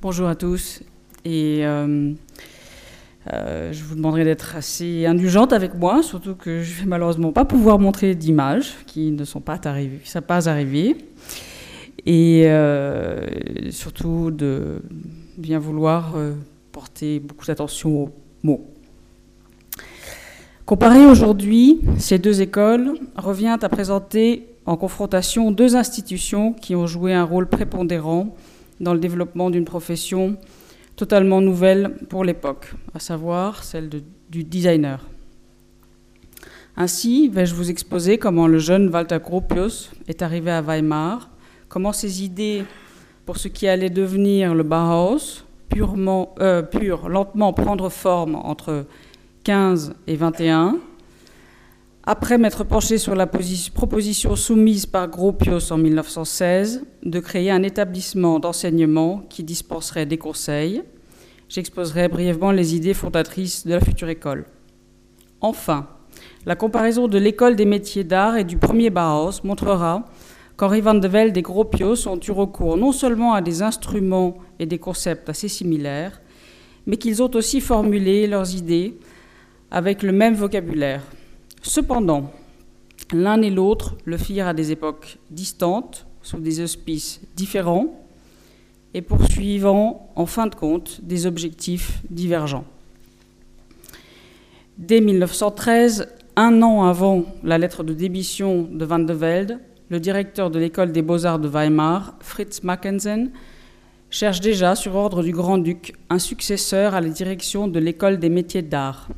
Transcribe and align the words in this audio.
Bonjour 0.00 0.28
à 0.28 0.36
tous. 0.36 0.80
Et 1.24 1.66
euh, 1.66 2.12
euh, 3.32 3.72
je 3.72 3.82
vous 3.82 3.96
demanderai 3.96 4.22
d'être 4.22 4.54
assez 4.54 5.06
indulgente 5.06 5.52
avec 5.52 5.74
moi, 5.74 6.04
surtout 6.04 6.36
que 6.36 6.62
je 6.62 6.72
vais 6.74 6.86
malheureusement 6.86 7.32
pas 7.32 7.44
pouvoir 7.44 7.80
montrer 7.80 8.14
d'images 8.14 8.74
qui 8.86 9.10
ne 9.10 9.24
sont 9.24 9.40
pas 9.40 9.58
arrivées, 9.64 10.00
pas. 10.24 10.48
Et 12.06 12.44
euh, 12.46 13.26
surtout 13.72 14.30
de 14.30 14.82
bien 15.36 15.58
vouloir 15.58 16.14
porter 16.70 17.18
beaucoup 17.18 17.46
d'attention 17.46 18.04
aux 18.04 18.10
mots. 18.44 18.68
Comparer 20.64 21.06
aujourd'hui 21.06 21.80
ces 21.98 22.20
deux 22.20 22.40
écoles 22.40 23.00
revient 23.16 23.58
à 23.60 23.68
présenter 23.68 24.46
en 24.64 24.76
confrontation 24.76 25.50
deux 25.50 25.74
institutions 25.74 26.52
qui 26.52 26.76
ont 26.76 26.86
joué 26.86 27.14
un 27.14 27.24
rôle 27.24 27.48
prépondérant 27.48 28.36
dans 28.80 28.94
le 28.94 29.00
développement 29.00 29.50
d'une 29.50 29.64
profession 29.64 30.36
totalement 30.96 31.40
nouvelle 31.40 31.96
pour 32.08 32.24
l'époque, 32.24 32.72
à 32.94 32.98
savoir 32.98 33.62
celle 33.64 33.88
du 34.30 34.44
designer. 34.44 35.04
Ainsi, 36.76 37.28
vais-je 37.28 37.54
vous 37.54 37.70
exposer 37.70 38.18
comment 38.18 38.46
le 38.46 38.58
jeune 38.58 38.88
Walter 38.88 39.18
Gropius 39.22 39.90
est 40.06 40.22
arrivé 40.22 40.50
à 40.50 40.62
Weimar, 40.62 41.28
comment 41.68 41.92
ses 41.92 42.22
idées 42.22 42.64
pour 43.26 43.36
ce 43.36 43.48
qui 43.48 43.68
allait 43.68 43.90
devenir 43.90 44.54
le 44.54 44.62
Bauhaus, 44.62 45.44
purement, 45.68 46.34
euh, 46.40 46.62
lentement 47.08 47.52
prendre 47.52 47.88
forme 47.88 48.36
entre 48.36 48.86
15 49.44 49.94
et 50.06 50.16
21, 50.16 50.78
après 52.10 52.38
m'être 52.38 52.64
penché 52.64 52.96
sur 52.96 53.14
la 53.14 53.26
proposition 53.26 54.34
soumise 54.34 54.86
par 54.86 55.08
Gropius 55.08 55.70
en 55.70 55.76
1916 55.76 56.86
de 57.02 57.20
créer 57.20 57.50
un 57.50 57.62
établissement 57.62 58.38
d'enseignement 58.38 59.26
qui 59.28 59.44
dispenserait 59.44 60.06
des 60.06 60.16
conseils, 60.16 60.82
j'exposerai 61.50 62.08
brièvement 62.08 62.50
les 62.50 62.74
idées 62.74 62.94
fondatrices 62.94 63.66
de 63.66 63.74
la 63.74 63.80
future 63.80 64.08
école. 64.08 64.46
Enfin, 65.42 65.86
la 66.46 66.56
comparaison 66.56 67.08
de 67.08 67.18
l'école 67.18 67.56
des 67.56 67.66
métiers 67.66 68.04
d'art 68.04 68.38
et 68.38 68.44
du 68.44 68.56
premier 68.56 68.88
Bauhaus 68.88 69.44
montrera 69.44 70.06
qu'Henri 70.56 70.80
van 70.80 70.94
de 70.94 71.08
Velde 71.08 71.36
et 71.36 71.42
Gropius 71.42 72.06
ont 72.06 72.18
eu 72.26 72.30
recours 72.30 72.78
non 72.78 72.92
seulement 72.92 73.34
à 73.34 73.42
des 73.42 73.60
instruments 73.60 74.38
et 74.58 74.64
des 74.64 74.78
concepts 74.78 75.28
assez 75.28 75.48
similaires, 75.48 76.22
mais 76.86 76.96
qu'ils 76.96 77.22
ont 77.22 77.30
aussi 77.34 77.60
formulé 77.60 78.26
leurs 78.26 78.54
idées 78.54 78.98
avec 79.70 80.02
le 80.02 80.12
même 80.12 80.32
vocabulaire. 80.32 81.02
Cependant, 81.62 82.32
l'un 83.12 83.42
et 83.42 83.50
l'autre 83.50 83.96
le 84.04 84.16
firent 84.16 84.48
à 84.48 84.54
des 84.54 84.72
époques 84.72 85.18
distantes, 85.30 86.06
sous 86.22 86.40
des 86.40 86.60
auspices 86.60 87.20
différents, 87.36 88.04
et 88.94 89.02
poursuivant, 89.02 90.10
en 90.16 90.26
fin 90.26 90.46
de 90.46 90.54
compte, 90.54 91.00
des 91.02 91.26
objectifs 91.26 92.02
divergents. 92.10 92.64
Dès 94.78 95.00
1913, 95.00 96.08
un 96.36 96.62
an 96.62 96.84
avant 96.84 97.24
la 97.42 97.58
lettre 97.58 97.82
de 97.82 97.92
démission 97.92 98.68
de 98.70 98.84
Van 98.84 98.98
de 98.98 99.12
Velde, 99.12 99.58
le 99.88 100.00
directeur 100.00 100.50
de 100.50 100.58
l'école 100.58 100.92
des 100.92 101.02
beaux-arts 101.02 101.38
de 101.38 101.48
Weimar, 101.48 102.14
Fritz 102.20 102.62
Mackensen, 102.62 103.30
cherche 104.10 104.40
déjà, 104.40 104.74
sur 104.74 104.94
ordre 104.94 105.22
du 105.22 105.32
grand-duc, 105.32 105.94
un 106.10 106.18
successeur 106.18 106.94
à 106.94 107.00
la 107.00 107.08
direction 107.08 107.68
de 107.68 107.78
l'école 107.78 108.18
des 108.18 108.28
métiers 108.28 108.62
d'art. 108.62 109.08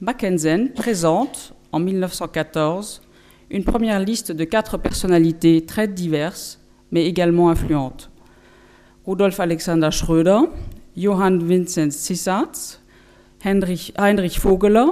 Mackensen 0.00 0.70
présente, 0.72 1.54
en 1.70 1.78
1914, 1.78 3.00
une 3.50 3.64
première 3.64 4.00
liste 4.00 4.32
de 4.32 4.44
quatre 4.44 4.76
personnalités 4.76 5.64
très 5.64 5.86
diverses, 5.86 6.60
mais 6.90 7.06
également 7.06 7.48
influentes. 7.48 8.10
Rudolf 9.06 9.38
Alexander 9.38 9.90
Schröder, 9.92 10.40
Johann 10.96 11.38
Vincent 11.42 11.90
Sissatz, 11.90 12.80
Heinrich, 13.44 13.92
Vogeler, 14.40 14.86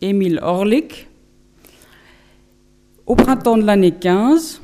Emil 0.00 0.40
Orlik. 0.42 1.08
Au 3.06 3.14
printemps 3.14 3.58
de 3.58 3.64
l'année 3.64 3.92
15, 3.92 4.60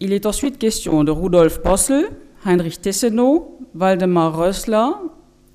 il 0.00 0.12
est 0.12 0.26
ensuite 0.26 0.58
question 0.58 1.04
de 1.04 1.12
Rudolf 1.12 1.62
Possel, 1.62 2.06
Heinrich 2.44 2.80
Tessenow, 2.80 3.58
Waldemar 3.74 4.36
Rössler 4.36 4.90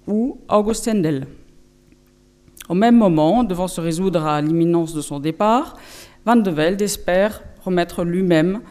ou 0.08 0.40
August 0.48 0.88
Hendel. 0.88 1.28
Au 2.70 2.76
même 2.76 2.96
moment, 2.96 3.44
devant 3.44 3.68
se 3.68 3.82
résoudre 3.82 4.26
à 4.26 4.40
l'imminence 4.42 4.94
de 4.94 5.02
son 5.02 5.20
départ, 5.20 5.76
Van 6.26 6.36
de 6.36 6.52
Velde 6.52 6.82
espère 6.82 7.42
remettre 7.66 8.04
lui-même 8.04 8.62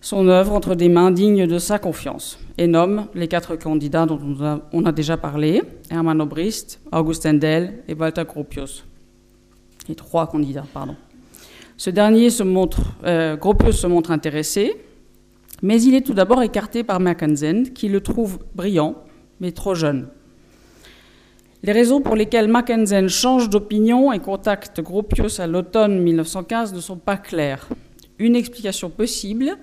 son 0.00 0.28
œuvre 0.28 0.52
entre 0.52 0.76
des 0.76 0.88
mains 0.88 1.10
dignes 1.10 1.48
de 1.48 1.58
sa 1.58 1.80
confiance 1.80 2.38
et 2.56 2.68
nomme 2.68 3.08
les 3.14 3.26
quatre 3.26 3.56
candidats 3.56 4.06
dont 4.06 4.20
on 4.72 4.84
a, 4.84 4.92
déjà 4.92 5.16
parlé, 5.16 5.62
Hermann 5.90 6.20
Obrist, 6.20 6.80
August 6.92 7.26
Endel 7.26 7.82
et 7.88 7.94
Walter 7.94 8.22
Gropius. 8.24 8.84
Les 9.88 9.96
trois 9.96 10.28
candidats, 10.28 10.66
pardon. 10.72 10.94
Ce 11.76 11.90
dernier 11.90 12.30
se 12.30 12.44
montre, 12.44 12.80
euh, 13.04 13.36
Gropius 13.36 13.76
se 13.76 13.88
montre 13.88 14.12
intéressé, 14.12 14.76
mais 15.62 15.82
il 15.82 15.96
est 15.96 16.06
tout 16.06 16.14
d'abord 16.14 16.42
écarté 16.42 16.84
par 16.84 17.00
Mackensen, 17.00 17.72
qui 17.72 17.88
le 17.88 18.00
trouve 18.00 18.38
brillant, 18.54 18.94
mais 19.40 19.50
trop 19.50 19.74
jeune. 19.74 20.08
Les 21.62 21.72
raisons 21.72 22.02
pour 22.02 22.16
lesquelles 22.16 22.48
Mackensen 22.48 23.08
change 23.08 23.48
d'opinion 23.48 24.12
et 24.12 24.18
contacte 24.18 24.80
Gropius 24.82 25.40
à 25.40 25.46
l'automne 25.46 26.02
1915 26.02 26.74
ne 26.74 26.80
sont 26.80 26.98
pas 26.98 27.16
claires. 27.16 27.68
Une 28.18 28.36
explication 28.36 28.90
possible 28.90 29.56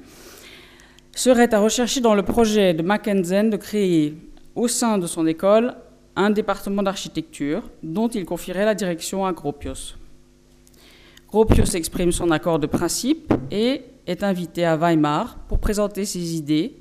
serait 1.16 1.54
à 1.54 1.60
rechercher 1.60 2.02
dans 2.02 2.16
le 2.16 2.24
projet 2.24 2.74
de 2.74 2.82
Mackensen 2.82 3.52
de 3.52 3.58
créer 3.58 4.16
au 4.56 4.68
sein 4.68 4.98
de 4.98 5.06
son 5.06 5.28
école 5.28 5.76
un 6.16 6.32
département 6.32 6.82
d'architecture 6.82 7.62
dont 7.84 8.08
il 8.08 8.26
confierait 8.26 8.66
la 8.66 8.76
direction 8.76 9.26
à 9.26 9.32
Gropius. 9.32 9.96
Gropius 11.28 11.76
exprime 11.76 12.12
son 12.12 12.32
accord 12.32 12.58
de 12.58 12.68
principe 12.68 13.34
et 13.52 13.84
est 14.08 14.24
invité 14.24 14.66
à 14.66 14.78
Weimar 14.78 15.38
pour 15.48 15.60
présenter 15.60 16.06
ses 16.06 16.36
idées 16.36 16.76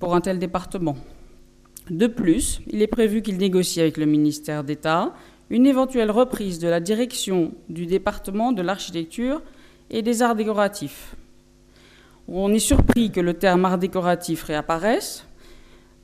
pour 0.00 0.14
un 0.14 0.20
tel 0.20 0.38
département. 0.38 0.96
De 1.90 2.06
plus, 2.06 2.60
il 2.66 2.82
est 2.82 2.86
prévu 2.86 3.22
qu'il 3.22 3.38
négocie 3.38 3.80
avec 3.80 3.96
le 3.96 4.06
ministère 4.06 4.62
d'État 4.62 5.14
une 5.50 5.66
éventuelle 5.66 6.10
reprise 6.10 6.58
de 6.58 6.68
la 6.68 6.80
direction 6.80 7.52
du 7.70 7.86
département 7.86 8.52
de 8.52 8.60
l'architecture 8.60 9.40
et 9.90 10.02
des 10.02 10.20
arts 10.20 10.34
décoratifs. 10.34 11.16
On 12.28 12.52
est 12.52 12.58
surpris 12.58 13.10
que 13.10 13.20
le 13.20 13.32
terme 13.32 13.64
art 13.64 13.78
décoratif 13.78 14.42
réapparaisse, 14.44 15.24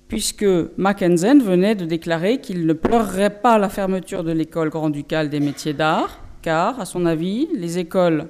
puisque 0.08 0.46
Mackensen 0.78 1.42
venait 1.42 1.74
de 1.74 1.84
déclarer 1.84 2.40
qu'il 2.40 2.66
ne 2.66 2.72
pleurerait 2.72 3.42
pas 3.42 3.58
la 3.58 3.68
fermeture 3.68 4.24
de 4.24 4.32
l'école 4.32 4.70
grand-ducale 4.70 5.28
des 5.28 5.40
métiers 5.40 5.74
d'art, 5.74 6.18
car, 6.40 6.80
à 6.80 6.86
son 6.86 7.04
avis, 7.04 7.48
les 7.54 7.78
écoles 7.78 8.28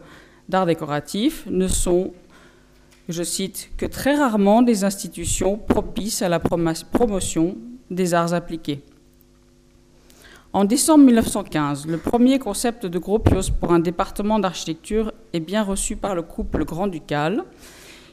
d'art 0.48 0.66
décoratif 0.66 1.46
ne 1.48 1.68
sont 1.68 2.12
je 3.08 3.22
cite, 3.22 3.70
que 3.76 3.86
très 3.86 4.16
rarement 4.16 4.62
des 4.62 4.84
institutions 4.84 5.56
propices 5.56 6.22
à 6.22 6.28
la 6.28 6.40
promotion 6.40 7.56
des 7.90 8.14
arts 8.14 8.32
appliqués. 8.32 8.82
En 10.52 10.64
décembre 10.64 11.04
1915, 11.04 11.86
le 11.86 11.98
premier 11.98 12.38
concept 12.38 12.86
de 12.86 12.98
Gropius 12.98 13.50
pour 13.50 13.72
un 13.72 13.80
département 13.80 14.38
d'architecture 14.38 15.12
est 15.32 15.40
bien 15.40 15.64
reçu 15.64 15.96
par 15.96 16.14
le 16.14 16.22
couple 16.22 16.64
grand-ducal 16.64 17.44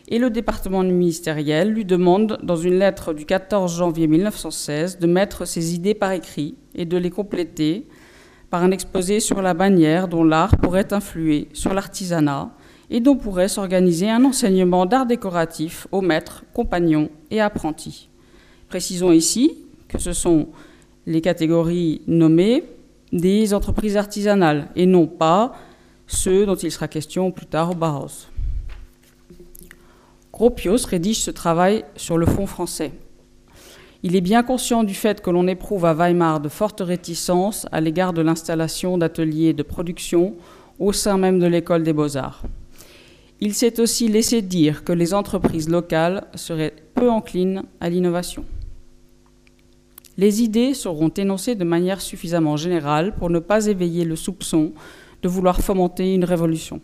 et 0.07 0.17
le 0.17 0.29
département 0.29 0.83
ministériel 0.83 1.69
lui 1.69 1.85
demande, 1.85 2.39
dans 2.41 2.55
une 2.55 2.79
lettre 2.79 3.13
du 3.13 3.25
14 3.25 3.77
janvier 3.77 4.07
1916, 4.07 4.97
de 4.97 5.07
mettre 5.07 5.45
ses 5.45 5.75
idées 5.75 5.93
par 5.93 6.11
écrit 6.11 6.55
et 6.73 6.85
de 6.85 6.97
les 6.97 7.11
compléter 7.11 7.87
par 8.49 8.63
un 8.63 8.71
exposé 8.71 9.19
sur 9.19 9.41
la 9.41 9.53
bannière 9.53 10.07
dont 10.07 10.23
l'art 10.23 10.57
pourrait 10.57 10.91
influer 10.93 11.47
sur 11.53 11.73
l'artisanat 11.73 12.49
et 12.91 12.99
dont 12.99 13.15
pourrait 13.15 13.47
s'organiser 13.47 14.09
un 14.09 14.23
enseignement 14.25 14.85
d'art 14.85 15.05
décoratif 15.05 15.87
aux 15.91 16.01
maîtres, 16.01 16.43
compagnons 16.53 17.09
et 17.31 17.39
apprentis. 17.39 18.09
Précisons 18.67 19.13
ici 19.13 19.57
que 19.87 19.97
ce 19.97 20.13
sont 20.13 20.49
les 21.07 21.21
catégories 21.21 22.01
nommées 22.05 22.65
des 23.13 23.53
entreprises 23.53 23.97
artisanales 23.97 24.67
et 24.75 24.85
non 24.85 25.07
pas 25.07 25.53
ceux 26.05 26.45
dont 26.45 26.55
il 26.55 26.71
sera 26.71 26.89
question 26.89 27.31
plus 27.31 27.45
tard 27.45 27.71
au 27.71 27.75
Bauhaus. 27.75 28.27
Gropius 30.33 30.85
rédige 30.85 31.21
ce 31.21 31.31
travail 31.31 31.85
sur 31.95 32.17
le 32.17 32.25
fond 32.25 32.45
français. 32.45 32.91
Il 34.03 34.15
est 34.15 34.21
bien 34.21 34.43
conscient 34.43 34.83
du 34.83 34.95
fait 34.95 35.21
que 35.21 35.29
l'on 35.29 35.47
éprouve 35.47 35.85
à 35.85 35.93
Weimar 35.93 36.39
de 36.39 36.49
fortes 36.49 36.81
réticences 36.81 37.67
à 37.71 37.79
l'égard 37.79 38.13
de 38.13 38.21
l'installation 38.21 38.97
d'ateliers 38.97 39.53
de 39.53 39.63
production 39.63 40.35
au 40.79 40.91
sein 40.91 41.17
même 41.17 41.39
de 41.39 41.45
l'école 41.47 41.83
des 41.83 41.93
beaux-arts. 41.93 42.43
Il 43.43 43.55
s'est 43.55 43.79
aussi 43.79 44.07
laissé 44.07 44.43
dire 44.43 44.83
que 44.83 44.93
les 44.93 45.15
entreprises 45.15 45.67
locales 45.67 46.27
seraient 46.35 46.75
peu 46.93 47.09
enclines 47.09 47.63
à 47.79 47.89
l'innovation. 47.89 48.45
Les 50.15 50.43
idées 50.43 50.75
seront 50.75 51.09
énoncées 51.09 51.55
de 51.55 51.63
manière 51.63 52.01
suffisamment 52.01 52.55
générale 52.55 53.15
pour 53.15 53.31
ne 53.31 53.39
pas 53.39 53.65
éveiller 53.65 54.05
le 54.05 54.15
soupçon 54.15 54.73
de 55.23 55.27
vouloir 55.27 55.59
fomenter 55.61 56.13
une 56.13 56.23
révolution. 56.23 56.81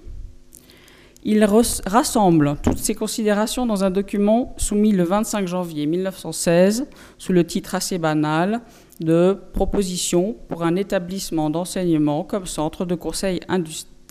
Il 1.23 1.43
rassemble 1.43 2.57
toutes 2.63 2.77
ces 2.79 2.95
considérations 2.95 3.67
dans 3.67 3.83
un 3.83 3.91
document 3.91 4.55
soumis 4.57 4.93
le 4.93 5.03
25 5.03 5.47
janvier 5.47 5.85
1916 5.85 6.87
sous 7.19 7.33
le 7.33 7.45
titre 7.45 7.75
assez 7.75 7.99
banal 7.99 8.61
de 8.99 9.37
Proposition 9.53 10.35
pour 10.47 10.63
un 10.63 10.75
établissement 10.75 11.51
d'enseignement 11.51 12.23
comme 12.23 12.47
centre 12.47 12.85
de 12.85 12.95
conseil 12.95 13.41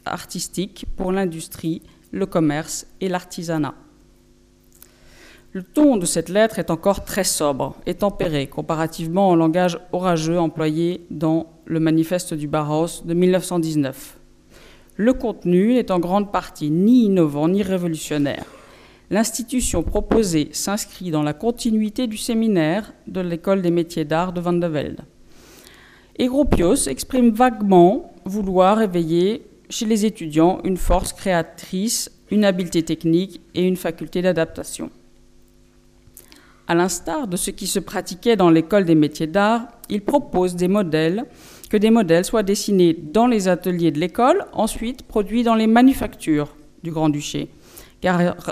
artistique 0.04 0.86
pour 0.96 1.10
l'industrie, 1.10 1.82
le 2.16 2.26
commerce 2.26 2.86
et 3.00 3.08
l'artisanat. 3.08 3.74
Le 5.52 5.62
ton 5.62 5.96
de 5.96 6.06
cette 6.06 6.28
lettre 6.28 6.58
est 6.58 6.70
encore 6.70 7.04
très 7.04 7.24
sobre 7.24 7.76
et 7.86 7.94
tempéré 7.94 8.46
comparativement 8.46 9.30
au 9.30 9.36
langage 9.36 9.78
orageux 9.92 10.38
employé 10.38 11.06
dans 11.10 11.46
le 11.64 11.80
manifeste 11.80 12.34
du 12.34 12.48
Barros 12.48 13.02
de 13.04 13.14
1919. 13.14 14.18
Le 14.96 15.12
contenu 15.12 15.74
n'est 15.74 15.92
en 15.92 15.98
grande 15.98 16.32
partie 16.32 16.70
ni 16.70 17.04
innovant 17.04 17.48
ni 17.48 17.62
révolutionnaire. 17.62 18.44
L'institution 19.10 19.82
proposée 19.82 20.48
s'inscrit 20.52 21.10
dans 21.10 21.22
la 21.22 21.32
continuité 21.32 22.06
du 22.06 22.16
séminaire 22.16 22.92
de 23.06 23.20
l'école 23.20 23.62
des 23.62 23.70
métiers 23.70 24.04
d'art 24.04 24.32
de 24.32 24.40
Van 24.40 24.52
de 24.52 24.66
Velde. 24.66 25.02
Et 26.18 26.26
Gropius 26.26 26.86
exprime 26.86 27.30
vaguement 27.30 28.12
vouloir 28.24 28.80
éveiller 28.80 29.46
chez 29.68 29.86
les 29.86 30.04
étudiants 30.06 30.60
une 30.64 30.76
force 30.76 31.12
créatrice, 31.12 32.10
une 32.30 32.44
habileté 32.44 32.82
technique 32.82 33.40
et 33.54 33.62
une 33.62 33.76
faculté 33.76 34.22
d'adaptation. 34.22 34.90
À 36.68 36.74
l'instar 36.74 37.28
de 37.28 37.36
ce 37.36 37.50
qui 37.50 37.66
se 37.66 37.78
pratiquait 37.78 38.36
dans 38.36 38.50
l'école 38.50 38.84
des 38.84 38.96
métiers 38.96 39.28
d'art, 39.28 39.68
il 39.88 40.02
propose 40.02 40.56
des 40.56 40.68
modèles 40.68 41.24
que 41.70 41.76
des 41.76 41.90
modèles 41.90 42.24
soient 42.24 42.42
dessinés 42.42 42.94
dans 42.94 43.26
les 43.26 43.48
ateliers 43.48 43.90
de 43.90 44.00
l'école, 44.00 44.46
ensuite 44.52 45.02
produits 45.02 45.42
dans 45.42 45.54
les 45.54 45.66
manufactures 45.66 46.54
du 46.82 46.90
Grand-Duché, 46.90 47.48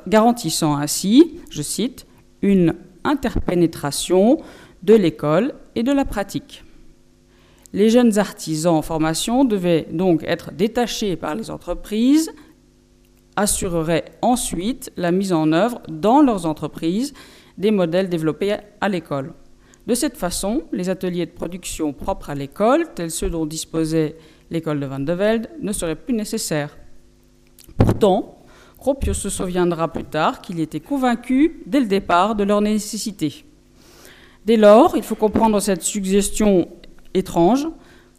garantissant 0.09 0.77
ainsi, 0.77 1.39
je 1.51 1.63
cite, 1.63 2.07
une 2.43 2.75
interpénétration 3.05 4.39
de 4.83 4.95
l'école 4.95 5.55
et 5.75 5.83
de 5.83 5.93
la 5.93 6.05
pratique. 6.05 6.64
Les 7.75 7.91
jeunes 7.91 8.21
artisans 8.21 8.77
en 8.77 8.83
formation 8.83 9.45
devaient 9.45 9.89
donc 9.91 10.23
être 10.23 10.53
détachés 10.53 11.17
par 11.17 11.35
les 11.35 11.51
entreprises, 11.51 12.31
assureraient 13.35 14.05
ensuite 14.23 14.93
la 14.97 15.11
mise 15.11 15.33
en 15.33 15.51
œuvre 15.51 15.83
dans 15.89 16.23
leurs 16.23 16.47
entreprises 16.47 17.15
des 17.59 17.73
modèles 17.73 18.09
développés 18.09 18.55
à 18.81 18.89
l'école. 18.89 19.35
De 19.89 19.95
cette 19.95 20.17
façon, 20.17 20.63
les 20.71 20.89
ateliers 20.89 21.27
de 21.27 21.33
production 21.33 21.93
propres 21.93 22.31
à 22.31 22.37
l'école, 22.37 22.95
tels 22.95 23.11
ceux 23.11 23.29
dont 23.29 23.45
disposait 23.45 24.15
l'école 24.53 24.79
de 24.79 24.87
Van 24.87 25.01
de 25.01 25.13
Velde, 25.13 25.51
ne 25.61 25.73
seraient 25.73 25.97
plus 25.97 26.15
nécessaires. 26.15 26.79
Pourtant, 27.77 28.39
Gropius 28.79 29.19
se 29.19 29.31
souviendra 29.31 29.89
plus 29.89 30.05
tard 30.05 30.43
qu'il 30.43 30.61
était 30.61 30.79
convaincu 30.79 31.65
dès 31.67 31.81
le 31.81 31.87
départ 31.87 32.37
de 32.37 32.45
leur 32.45 32.61
nécessité. 32.61 33.45
Dès 34.45 34.57
lors, 34.59 34.97
il 34.97 35.03
faut 35.03 35.17
comprendre 35.17 35.59
cette 35.59 35.83
suggestion 35.83 36.69
étrange 37.15 37.69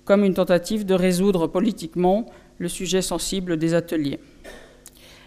comme 0.06 0.24
une 0.24 0.34
tentative 0.34 0.86
de 0.86 0.94
résoudre 0.94 1.48
politiquement 1.48 2.26
le 2.58 2.70
sujet 2.70 3.02
sensible 3.02 3.58
des 3.58 3.74
ateliers. 3.74 4.20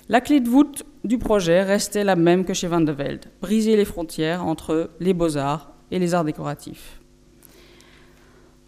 La 0.09 0.21
clé 0.23 0.41
de 0.41 0.49
voûte 0.49 0.85
du 1.05 1.19
projet 1.19 1.63
restait 1.63 2.05
la 2.05 2.17
même 2.17 2.45
que 2.45 2.55
chez 2.55 2.67
Van 2.67 2.81
de 2.81 2.93
Velde, 2.93 3.27
briser 3.43 3.77
les 3.77 3.85
frontières 3.85 4.45
entre 4.45 4.91
les 5.01 5.13
beaux-arts 5.13 5.73
et 5.91 5.99
les 5.99 6.15
arts 6.15 6.25
décoratifs. 6.25 7.01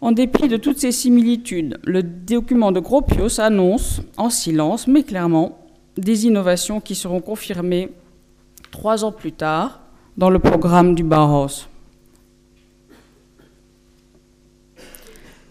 En 0.01 0.11
dépit 0.11 0.47
de 0.47 0.57
toutes 0.57 0.79
ces 0.79 0.91
similitudes, 0.91 1.79
le 1.83 2.03
document 2.03 2.71
de 2.71 2.79
Gropius 2.79 3.39
annonce, 3.39 4.01
en 4.17 4.29
silence 4.29 4.87
mais 4.87 5.03
clairement, 5.03 5.59
des 5.97 6.25
innovations 6.25 6.79
qui 6.79 6.95
seront 6.95 7.21
confirmées 7.21 7.91
trois 8.71 9.03
ans 9.03 9.11
plus 9.11 9.31
tard 9.31 9.81
dans 10.17 10.29
le 10.29 10.39
programme 10.39 10.95
du 10.95 11.03
Bauhaus. 11.03 11.67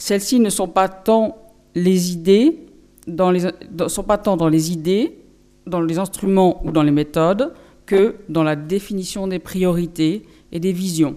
Celles-ci 0.00 0.40
ne 0.40 0.48
sont 0.48 0.66
pas 0.66 0.88
tant 0.88 1.36
dans 1.76 3.30
les, 3.30 3.42
dans 3.76 4.48
les 4.48 4.72
idées, 4.72 5.18
dans 5.66 5.82
les 5.82 5.98
instruments 5.98 6.64
ou 6.64 6.72
dans 6.72 6.82
les 6.82 6.90
méthodes, 6.90 7.52
que 7.84 8.16
dans 8.30 8.42
la 8.42 8.56
définition 8.56 9.28
des 9.28 9.38
priorités 9.38 10.26
et 10.52 10.58
des 10.58 10.72
visions. 10.72 11.16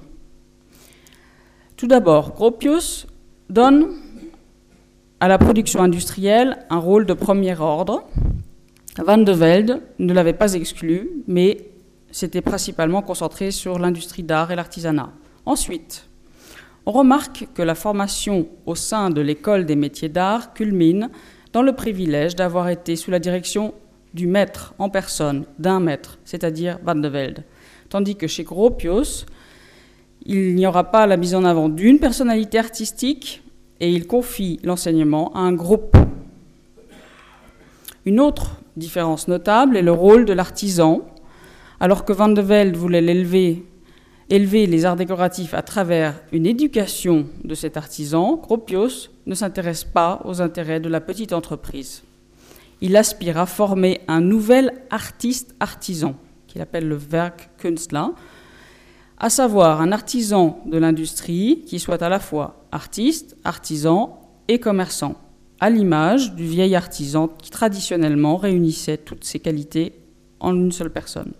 Tout 1.78 1.88
d'abord, 1.88 2.34
Gropius 2.34 3.08
donne 3.50 3.88
à 5.22 5.30
la 5.30 5.38
production 5.38 5.82
industrielle 5.82 6.58
un 6.70 6.80
rôle 6.80 7.06
de 7.06 7.14
premier 7.14 7.58
ordre. 7.58 8.04
Van 8.98 9.18
de 9.18 9.32
Velde 9.32 9.82
ne 9.98 10.14
l'avait 10.14 10.34
pas 10.34 10.56
exclu, 10.56 11.10
mais 11.26 11.70
s'était 12.12 12.42
principalement 12.42 13.02
concentré 13.02 13.52
sur 13.52 13.80
l'industrie 13.80 14.24
d'art 14.24 14.52
et 14.52 14.58
l'artisanat. 14.58 15.14
Ensuite, 15.46 16.10
on 16.86 16.92
remarque 16.92 17.48
que 17.54 17.62
la 17.62 17.76
formation 17.76 18.48
au 18.66 18.76
sein 18.76 19.10
de 19.10 19.22
l'école 19.22 19.66
des 19.66 19.76
métiers 19.76 20.10
d'art 20.10 20.54
culmine 20.54 21.10
dans 21.54 21.62
le 21.62 21.74
privilège 21.74 22.36
d'avoir 22.36 22.70
été 22.70 22.96
sous 22.96 23.12
la 23.12 23.20
direction 23.20 23.74
du 24.14 24.28
maître 24.28 24.74
en 24.80 24.90
personne, 24.90 25.46
d'un 25.60 25.80
maître, 25.80 26.20
c'est-à-dire 26.26 26.80
Van 26.84 26.96
de 26.96 27.08
Velde. 27.08 27.44
Tandis 27.90 28.16
que 28.16 28.28
chez 28.28 28.44
Gropius, 28.44 29.26
il 30.26 30.56
n'y 30.56 30.68
aura 30.68 30.86
pas 30.92 31.08
la 31.08 31.18
mise 31.18 31.36
en 31.36 31.44
avant 31.44 31.70
d'une 31.70 32.00
personnalité 32.00 32.58
artistique 32.58 33.44
et 33.80 33.92
il 33.92 34.08
confie 34.08 34.60
l'enseignement 34.64 35.34
à 35.34 35.40
un 35.40 35.54
groupe. 35.54 35.96
Une 38.06 38.20
autre 38.20 38.62
différence 38.76 39.28
notable 39.28 39.78
est 39.78 39.82
le 39.82 39.92
rôle 39.92 40.26
de 40.26 40.34
l'artisan. 40.34 41.02
Alors 41.80 42.06
que 42.06 42.14
Van 42.14 42.30
de 42.30 42.42
Velde 42.42 42.76
voulait 42.76 43.02
l'élever, 43.02 43.66
élever 44.34 44.66
les 44.66 44.84
arts 44.84 44.96
décoratifs 44.96 45.54
à 45.54 45.62
travers 45.62 46.20
une 46.32 46.48
éducation 46.48 47.28
de 47.44 47.54
cet 47.54 47.78
artisan, 47.78 48.38
Gropius 48.38 49.12
ne 49.28 49.36
s'intéresse 49.36 49.84
pas 49.84 50.22
aux 50.26 50.42
intérêts 50.42 50.80
de 50.80 50.90
la 50.90 51.02
petite 51.02 51.34
entreprise. 51.34 52.02
Il 52.82 52.98
aspire 52.98 53.38
à 53.38 53.46
former 53.46 54.02
un 54.08 54.22
nouvel 54.22 54.74
artiste 54.90 55.54
artisan, 55.60 56.16
qu'il 56.48 56.62
appelle 56.62 56.88
le 56.88 56.98
Werkkünstler, 56.98 58.08
à 59.20 59.30
savoir 59.30 59.82
un 59.82 59.92
artisan 59.92 60.64
de 60.66 60.80
l'industrie 60.80 61.62
qui 61.68 61.80
soit 61.80 62.02
à 62.02 62.10
la 62.10 62.20
fois 62.20 62.66
artiste, 62.72 63.38
artisan 63.44 64.20
et 64.48 64.58
commerçant, 64.60 65.14
à 65.60 65.70
l'image 65.70 66.34
du 66.34 66.48
vieil 66.48 66.76
artisan 66.76 67.28
qui 67.28 67.52
traditionnellement 67.52 68.38
réunissait 68.38 68.98
toutes 68.98 69.26
ces 69.26 69.40
qualités 69.40 69.94
en 70.40 70.56
une 70.56 70.72
seule 70.72 70.92
personne. 70.92 71.34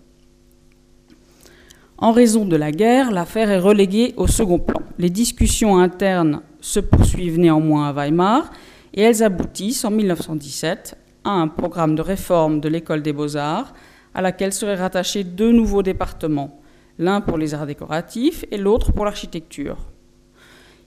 En 1.98 2.10
raison 2.10 2.44
de 2.44 2.56
la 2.56 2.72
guerre, 2.72 3.12
l'affaire 3.12 3.50
est 3.50 3.58
reléguée 3.58 4.14
au 4.16 4.26
second 4.26 4.58
plan. 4.58 4.82
Les 4.98 5.10
discussions 5.10 5.78
internes 5.78 6.42
se 6.60 6.80
poursuivent 6.80 7.38
néanmoins 7.38 7.88
à 7.88 7.92
Weimar 7.92 8.50
et 8.94 9.02
elles 9.02 9.22
aboutissent 9.22 9.84
en 9.84 9.92
1917 9.92 10.96
à 11.22 11.30
un 11.30 11.46
programme 11.46 11.94
de 11.94 12.02
réforme 12.02 12.60
de 12.60 12.68
l'école 12.68 13.02
des 13.02 13.12
beaux-arts 13.12 13.74
à 14.12 14.22
laquelle 14.22 14.52
seraient 14.52 14.74
rattachés 14.74 15.22
deux 15.22 15.52
nouveaux 15.52 15.82
départements, 15.82 16.60
l'un 16.98 17.20
pour 17.20 17.38
les 17.38 17.54
arts 17.54 17.66
décoratifs 17.66 18.44
et 18.50 18.58
l'autre 18.58 18.92
pour 18.92 19.04
l'architecture. 19.04 19.76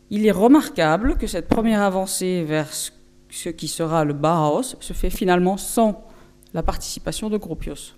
Il 0.10 0.26
est 0.26 0.32
remarquable 0.32 1.18
que 1.18 1.28
cette 1.28 1.48
première 1.48 1.82
avancée 1.82 2.44
vers 2.44 2.68
ce 2.72 3.50
qui 3.50 3.68
sera 3.68 4.04
le 4.04 4.14
Bauhaus 4.14 4.76
se 4.80 4.94
fait 4.94 5.10
finalement 5.10 5.58
sans 5.58 6.06
la 6.54 6.64
participation 6.64 7.30
de 7.30 7.38
Gropius. 7.38 7.97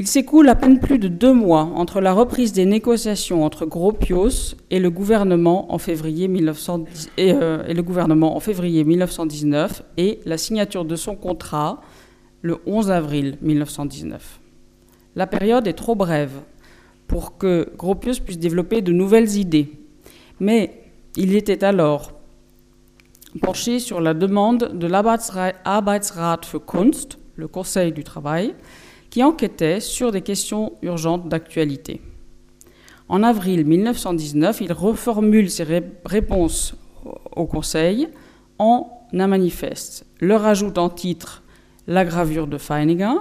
Il 0.00 0.06
s'écoule 0.06 0.48
à 0.48 0.54
peine 0.54 0.78
plus 0.78 1.00
de 1.00 1.08
deux 1.08 1.32
mois 1.32 1.62
entre 1.74 2.00
la 2.00 2.12
reprise 2.12 2.52
des 2.52 2.66
négociations 2.66 3.44
entre 3.44 3.66
Gropius 3.66 4.56
et 4.70 4.78
le 4.78 4.90
gouvernement 4.90 5.74
en 5.74 5.78
février, 5.78 6.30
euh, 6.30 7.66
et 7.66 7.74
le 7.74 7.82
gouvernement 7.82 8.36
en 8.36 8.40
février 8.40 8.84
1919 8.84 9.82
et 9.96 10.20
la 10.24 10.38
signature 10.38 10.84
de 10.84 10.94
son 10.94 11.16
contrat 11.16 11.82
le 12.42 12.58
11 12.66 12.92
avril 12.92 13.38
1919. 13.42 14.38
La 15.16 15.26
période 15.26 15.66
est 15.66 15.72
trop 15.72 15.96
brève 15.96 16.42
pour 17.08 17.36
que 17.36 17.68
Gropius 17.76 18.20
puisse 18.20 18.38
développer 18.38 18.82
de 18.82 18.92
nouvelles 18.92 19.34
idées. 19.36 19.72
Mais 20.38 20.80
il 21.16 21.34
était 21.34 21.64
alors 21.64 22.12
penché 23.42 23.80
sur 23.80 24.00
la 24.00 24.14
demande 24.14 24.78
de 24.78 24.86
l'Arbeitsrat 24.86 26.42
für 26.44 26.60
Kunst, 26.60 27.18
le 27.34 27.48
Conseil 27.48 27.90
du 27.90 28.04
travail, 28.04 28.54
qui 29.10 29.22
enquêtait 29.22 29.80
sur 29.80 30.12
des 30.12 30.22
questions 30.22 30.72
urgentes 30.82 31.28
d'actualité. 31.28 32.00
En 33.08 33.22
avril 33.22 33.64
1919, 33.64 34.60
il 34.60 34.72
reformule 34.72 35.50
ses 35.50 35.64
réponses 36.04 36.74
au 37.34 37.46
Conseil 37.46 38.08
en 38.58 38.90
un 39.12 39.26
manifeste, 39.26 40.04
leur 40.20 40.44
ajoute 40.44 40.76
en 40.76 40.90
titre 40.90 41.42
la 41.86 42.04
gravure 42.04 42.46
de 42.46 42.58
Feininger, 42.58 43.14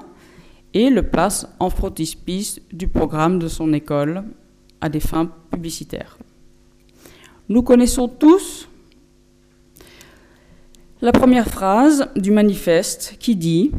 et 0.73 0.89
le 0.89 1.03
place 1.03 1.47
en 1.59 1.69
frontispice 1.69 2.61
du 2.71 2.87
programme 2.87 3.39
de 3.39 3.47
son 3.47 3.73
école 3.73 4.23
à 4.81 4.89
des 4.89 4.99
fins 4.99 5.31
publicitaires. 5.49 6.17
Nous 7.49 7.63
connaissons 7.63 8.07
tous 8.07 8.67
La 11.01 11.11
première 11.11 11.47
phrase 11.47 12.09
du 12.15 12.31
manifeste 12.31 13.15
qui 13.19 13.35
dit 13.35 13.71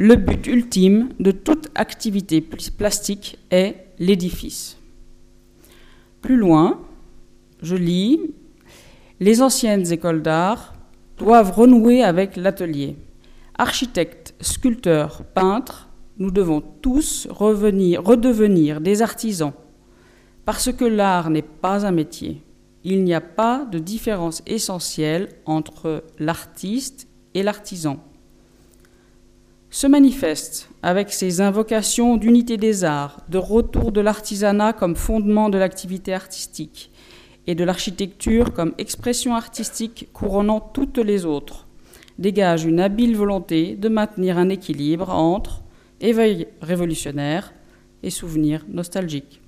Le 0.00 0.14
but 0.14 0.46
ultime 0.46 1.08
de 1.18 1.32
toute 1.32 1.70
activité 1.74 2.40
plastique 2.40 3.36
est 3.50 3.88
l'édifice. 3.98 4.78
Plus 6.22 6.36
loin, 6.36 6.80
je 7.62 7.74
lis 7.74 8.20
Les 9.18 9.42
anciennes 9.42 9.92
écoles 9.92 10.22
d'art 10.22 10.74
doivent 11.16 11.50
renouer 11.50 12.04
avec 12.04 12.36
l'atelier. 12.36 12.96
Architectes, 13.58 14.36
sculpteurs, 14.40 15.24
peintres, 15.34 15.88
nous 16.18 16.30
devons 16.30 16.60
tous 16.60 17.26
redevenir 17.28 18.80
des 18.80 19.02
artisans, 19.02 19.52
parce 20.44 20.72
que 20.72 20.84
l'art 20.84 21.28
n'est 21.28 21.42
pas 21.42 21.84
un 21.84 21.90
métier. 21.90 22.40
Il 22.84 23.02
n'y 23.02 23.14
a 23.14 23.20
pas 23.20 23.64
de 23.64 23.80
différence 23.80 24.44
essentielle 24.46 25.30
entre 25.44 26.04
l'artiste 26.20 27.08
et 27.34 27.42
l'artisan. 27.42 27.98
Ce 29.70 29.86
manifeste, 29.86 30.70
avec 30.82 31.12
ses 31.12 31.42
invocations 31.42 32.16
d'unité 32.16 32.56
des 32.56 32.84
arts, 32.84 33.20
de 33.28 33.38
retour 33.38 33.92
de 33.92 34.00
l'artisanat 34.00 34.72
comme 34.72 34.96
fondement 34.96 35.50
de 35.50 35.58
l'activité 35.58 36.14
artistique, 36.14 36.90
et 37.46 37.54
de 37.54 37.64
l'architecture 37.64 38.52
comme 38.52 38.74
expression 38.78 39.34
artistique 39.34 40.08
couronnant 40.12 40.60
toutes 40.60 40.98
les 40.98 41.24
autres, 41.24 41.66
dégage 42.18 42.64
une 42.64 42.80
habile 42.80 43.16
volonté 43.16 43.74
de 43.74 43.88
maintenir 43.88 44.38
un 44.38 44.48
équilibre 44.48 45.10
entre 45.10 45.62
éveil 46.00 46.46
révolutionnaire 46.60 47.52
et 48.02 48.10
souvenir 48.10 48.64
nostalgique. 48.68 49.40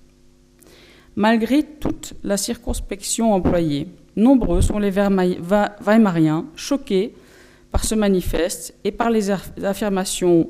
Malgré 1.17 1.63
toute 1.63 2.15
la 2.25 2.37
circonspection 2.37 3.33
employée, 3.33 3.89
nombreux 4.17 4.63
sont 4.63 4.79
les 4.79 4.91
Weimariens 4.91 6.47
choqués 6.57 7.15
par 7.71 7.85
ce 7.85 7.95
manifeste 7.95 8.75
et 8.85 8.93
par 8.93 9.11
les 9.11 9.31
affirmations 9.31 10.49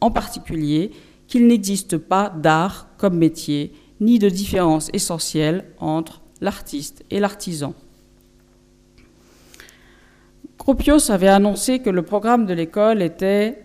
en 0.00 0.10
particulier 0.10 0.90
qu'il 1.26 1.46
n'existe 1.46 1.96
pas 1.96 2.30
d'art 2.30 2.88
comme 2.98 3.16
métier, 3.16 3.72
ni 4.00 4.18
de 4.18 4.28
différence 4.28 4.90
essentielle 4.92 5.64
entre 5.78 6.22
l'artiste 6.40 7.04
et 7.10 7.20
l'artisan. 7.20 7.74
Gropius 10.58 11.10
avait 11.10 11.28
annoncé 11.28 11.78
que 11.78 11.90
le 11.90 12.02
programme 12.02 12.44
de 12.44 12.52
l'école 12.52 13.00
était 13.00 13.64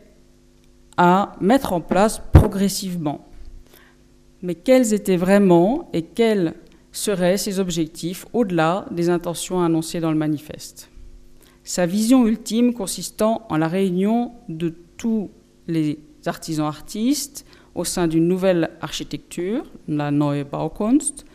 à 0.98 1.34
mettre 1.41 1.74
en 1.74 1.81
place 1.81 2.22
progressivement. 2.31 3.27
Mais 4.43 4.55
quels 4.55 4.93
étaient 4.93 5.17
vraiment 5.17 5.89
et 5.93 6.03
quels 6.03 6.53
seraient 6.91 7.38
ses 7.38 7.60
objectifs 7.60 8.25
au-delà 8.34 8.86
des 8.91 9.10
intentions 9.10 9.62
annoncées 9.62 10.00
dans 10.00 10.12
le 10.12 10.17
manifeste? 10.17 10.90
Sa 11.63 11.86
vision 11.86 12.25
ultime 12.25 12.74
consistant 12.74 13.46
en 13.50 13.58
la 13.58 13.68
réunion 13.68 14.34
de 14.50 14.74
tous 14.98 15.30
les 15.68 16.00
artisans 16.25 16.65
artistes 16.65 17.46
au 17.75 17.84
sein 17.84 18.08
d'une 18.08 18.27
nouvelle 18.27 18.72
architecture, 18.82 19.63
la 19.88 20.12
Neue 20.12 20.44
Baukunst, 20.44 21.25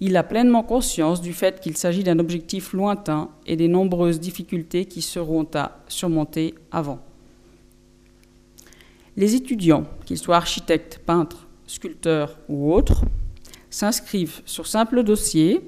il 0.00 0.16
a 0.16 0.22
pleinement 0.22 0.62
conscience 0.62 1.20
du 1.20 1.32
fait 1.32 1.60
qu'il 1.60 1.76
s'agit 1.76 2.04
d'un 2.04 2.18
objectif 2.18 2.72
lointain 2.72 3.30
et 3.46 3.56
des 3.56 3.68
nombreuses 3.68 4.20
difficultés 4.20 4.86
qui 4.86 5.02
seront 5.02 5.46
à 5.54 5.82
surmonter 5.88 6.54
avant. 6.70 7.00
Les 9.16 9.34
étudiants, 9.34 9.84
qu'ils 10.06 10.18
soient 10.18 10.36
architectes, 10.36 11.00
peintres, 11.04 11.46
sculpteurs 11.66 12.38
ou 12.48 12.72
autres, 12.72 13.02
s'inscrivent 13.68 14.40
sur 14.46 14.66
simple 14.66 15.02
dossier 15.02 15.60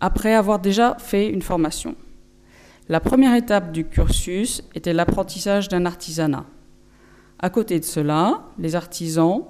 après 0.00 0.34
avoir 0.34 0.58
déjà 0.58 0.96
fait 0.98 1.28
une 1.28 1.42
formation. 1.42 1.94
La 2.88 3.00
première 3.00 3.34
étape 3.34 3.72
du 3.72 3.84
cursus 3.84 4.62
était 4.76 4.92
l'apprentissage 4.92 5.68
d'un 5.68 5.86
artisanat. 5.86 6.46
À 7.40 7.50
côté 7.50 7.80
de 7.80 7.84
cela, 7.84 8.44
les 8.60 8.76
artisans 8.76 9.42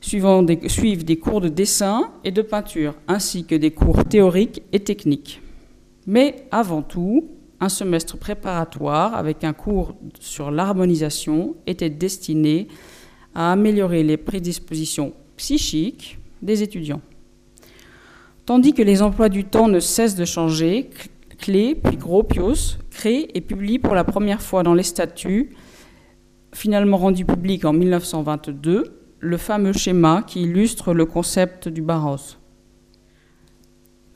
suivent 0.00 1.04
des 1.04 1.18
cours 1.18 1.40
de 1.40 1.48
dessin 1.48 2.12
et 2.22 2.30
de 2.30 2.42
peinture, 2.42 2.94
ainsi 3.08 3.44
que 3.44 3.56
des 3.56 3.72
cours 3.72 4.04
théoriques 4.04 4.62
et 4.72 4.78
techniques. 4.78 5.42
Mais 6.06 6.46
avant 6.52 6.82
tout, 6.82 7.28
un 7.58 7.68
semestre 7.68 8.16
préparatoire 8.16 9.16
avec 9.16 9.42
un 9.42 9.52
cours 9.52 9.96
sur 10.20 10.52
l'harmonisation 10.52 11.56
était 11.66 11.90
destiné 11.90 12.68
à 13.34 13.50
améliorer 13.50 14.04
les 14.04 14.16
prédispositions 14.16 15.12
psychiques 15.36 16.20
des 16.40 16.62
étudiants. 16.62 17.00
Tandis 18.46 18.74
que 18.74 18.82
les 18.82 19.02
emplois 19.02 19.28
du 19.28 19.44
temps 19.44 19.66
ne 19.66 19.80
cessent 19.80 20.14
de 20.14 20.24
changer, 20.24 20.88
Clé 21.38 21.74
puis 21.76 21.96
Gropius 21.96 22.78
crée 22.90 23.28
et 23.32 23.40
publie 23.40 23.78
pour 23.78 23.94
la 23.94 24.04
première 24.04 24.42
fois 24.42 24.62
dans 24.62 24.74
les 24.74 24.82
statuts, 24.82 25.54
finalement 26.52 26.96
rendu 26.96 27.24
public 27.24 27.64
en 27.64 27.72
1922, 27.72 28.84
le 29.20 29.36
fameux 29.36 29.72
schéma 29.72 30.24
qui 30.26 30.42
illustre 30.42 30.92
le 30.92 31.06
concept 31.06 31.68
du 31.68 31.80
Barros. 31.80 32.36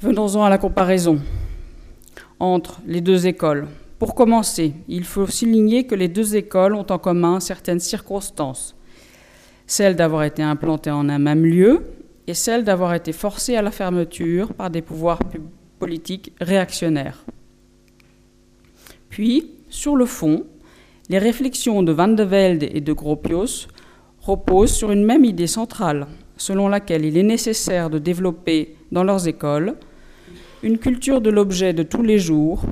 Venons-en 0.01 0.43
à 0.43 0.51
la 0.51 0.59
comparaison 0.59 1.21
entre 2.41 2.81
les 2.87 3.01
deux 3.01 3.27
écoles. 3.27 3.69
Pour 4.01 4.17
commencer, 4.17 4.75
il 4.89 5.05
faut 5.05 5.29
souligner 5.29 5.87
que 5.87 5.95
les 5.95 6.09
deux 6.09 6.35
écoles 6.35 6.75
ont 6.75 6.87
en 6.91 6.99
commun 6.99 7.39
certaines 7.39 7.79
circonstances. 7.79 8.75
Celle 9.67 9.95
d'avoir 9.95 10.25
été 10.25 10.43
implantées 10.43 10.91
en 10.91 11.09
un 11.09 11.21
même 11.21 11.45
lieu 11.47 11.85
et 12.27 12.35
celle 12.35 12.65
d'avoir 12.65 12.95
été 12.95 13.13
forcées 13.13 13.57
à 13.57 13.63
la 13.63 13.71
fermeture 13.71 14.55
par 14.55 14.71
des 14.71 14.83
pouvoirs 14.83 15.21
politiques 15.83 16.31
réactionnaires. 16.41 17.25
Puis, 19.09 19.51
sur 19.69 19.97
le 19.97 20.07
fond, 20.07 20.45
les 21.09 21.19
réflexions 21.19 21.83
de 21.83 21.91
Van 21.91 22.07
de 22.07 22.23
Velde 22.23 22.63
et 22.63 22.81
de 22.81 22.93
Gropius 22.93 23.67
repose 24.21 24.71
sur 24.71 24.93
une 24.93 25.05
même 25.05 25.25
idée 25.25 25.49
centrale, 25.49 26.07
selon 26.37 26.69
laquelle 26.69 27.05
il 27.05 27.17
est 27.17 27.25
nécessaire 27.35 27.91
de 27.91 27.99
développer 27.99 28.77
dans 28.93 29.03
leurs 29.03 29.27
écoles 29.27 29.75
une 30.63 30.79
culture 30.79 31.21
de 31.21 31.31
l'objet 31.31 31.73
de 31.73 31.83
tous 31.83 32.05
les 32.05 32.21
jours 32.21 32.63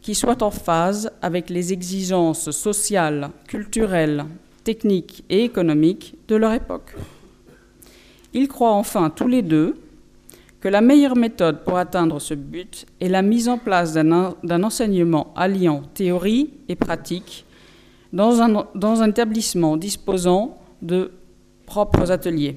qui 0.00 0.14
soit 0.14 0.40
en 0.40 0.52
phase 0.52 1.10
avec 1.22 1.50
les 1.50 1.72
exigences 1.72 2.52
sociales, 2.52 3.30
culturelles, 3.48 4.26
techniques 4.62 5.24
et 5.28 5.42
économiques 5.42 6.14
de 6.28 6.36
leur 6.36 6.52
époque. 6.52 6.94
Ils 8.32 8.46
croient 8.46 8.74
enfin 8.74 9.10
tous 9.10 9.26
les 9.26 9.42
deux 9.42 9.74
que 10.60 10.68
la 10.68 10.80
meilleure 10.82 11.16
méthode 11.16 11.64
pour 11.64 11.78
atteindre 11.78 12.20
ce 12.20 12.34
but 12.34 12.86
est 13.00 13.08
la 13.08 13.22
mise 13.22 13.48
en 13.48 13.58
place 13.58 13.94
d'un 13.94 14.62
enseignement 14.62 15.32
alliant 15.34 15.82
théorie 15.94 16.50
et 16.68 16.76
pratique 16.76 17.46
dans 18.12 18.42
un, 18.42 19.08
établissement 19.08 19.76
disposant 19.76 20.58
de 20.82 21.12
propres 21.66 22.10
ateliers. 22.10 22.56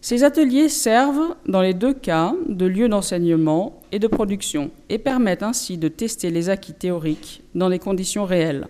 Ces 0.00 0.24
ateliers 0.24 0.68
servent, 0.68 1.34
dans 1.46 1.60
les 1.60 1.74
deux 1.74 1.92
cas, 1.92 2.32
de 2.48 2.64
lieu 2.64 2.88
d'enseignement 2.88 3.80
et 3.90 3.98
de 3.98 4.06
production 4.06 4.70
et 4.88 4.96
permettent 4.96 5.42
ainsi 5.42 5.76
de 5.76 5.88
tester 5.88 6.30
les 6.30 6.48
acquis 6.48 6.72
théoriques 6.72 7.42
dans 7.54 7.68
des 7.68 7.80
conditions 7.80 8.24
réelles. 8.24 8.68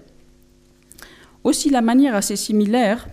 Aussi, 1.45 1.71
la 1.71 1.83
manière 1.83 2.17
assez 2.17 2.35
similaire, 2.35 3.07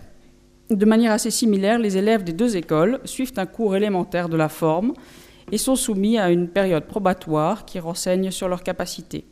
de 0.70 0.84
manière 0.84 1.12
assez 1.12 1.30
similaire, 1.30 1.78
les 1.78 1.96
élèves 1.96 2.24
des 2.24 2.32
deux 2.32 2.56
écoles 2.56 3.00
suivent 3.04 3.32
un 3.36 3.46
cours 3.46 3.76
élémentaire 3.76 4.28
de 4.28 4.36
la 4.36 4.48
forme 4.48 4.94
et 5.52 5.58
sont 5.58 5.76
soumis 5.76 6.18
à 6.18 6.30
une 6.30 6.48
période 6.48 6.84
probatoire 6.84 7.64
qui 7.64 7.78
renseigne 7.78 8.30
sur 8.30 8.48
leurs 8.48 8.64
capacités. 8.64 9.24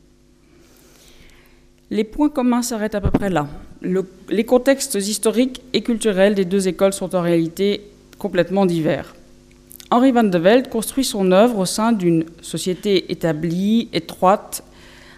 Les 1.90 2.04
points 2.04 2.28
communs 2.28 2.62
s'arrêtent 2.62 2.94
à 2.94 3.00
peu 3.00 3.10
près 3.10 3.30
là. 3.30 3.48
les 3.82 4.44
contextes 4.44 4.94
historiques 4.94 5.60
et 5.72 5.82
culturels 5.82 6.34
des 6.34 6.44
deux 6.44 6.68
écoles 6.68 6.92
sont 6.92 7.14
en 7.14 7.20
réalité 7.20 7.82
complètement 8.18 8.64
divers. 8.64 9.14
Henri 9.90 10.12
van 10.12 10.24
de 10.24 10.38
Velde 10.38 10.68
construit 10.68 11.04
son 11.04 11.30
œuvre 11.30 11.58
au 11.58 11.66
sein 11.66 11.92
d'une 11.92 12.24
société 12.40 13.12
établie, 13.12 13.88
étroite, 13.92 14.64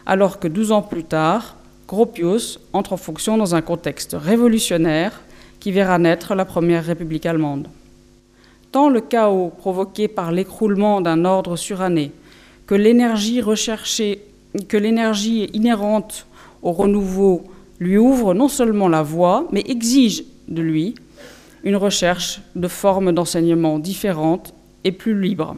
alors 0.07 0.41
que 0.41 0.49
12 0.49 0.73
ans 0.73 0.83
plus 0.83 1.05
tard, 1.05 1.57
Gropius 1.87 2.59
entre 2.73 2.95
en 2.95 2.97
fonction 2.97 3.39
dans 3.39 3.55
un 3.55 3.63
contexte 3.63 4.17
révolutionnaire 4.19 5.23
qui 5.61 5.73
verra 5.73 5.99
naître 5.99 6.35
la 6.35 6.45
première 6.45 6.85
République 6.85 7.27
allemande. 7.27 7.69
Tant 8.73 8.89
le 8.89 9.01
chaos 9.01 9.53
provoqué 9.57 10.09
par 10.09 10.33
l'écroulement 10.33 11.01
d'un 11.01 11.25
ordre 11.25 11.57
suranné 11.57 12.13
que 12.67 12.75
l'énergie 12.75 13.41
recherchée, 13.41 14.23
que 14.69 14.77
l'énergie 14.77 15.49
inhérente 15.53 16.27
au 16.63 16.73
renouveau 16.73 17.45
lui 17.79 17.99
ouvre 17.99 18.35
non 18.35 18.49
seulement 18.49 18.89
la 18.89 19.03
voie, 19.03 19.47
mais 19.53 19.65
exige 19.67 20.25
de 20.49 20.63
lui 20.63 20.95
une 21.65 21.77
recherche 21.77 22.41
de 22.55 22.69
formes 22.69 23.13
d'enseignement 23.13 23.79
différentes 23.79 24.55
et 24.85 24.93
plus 24.93 25.21
libres. 25.21 25.57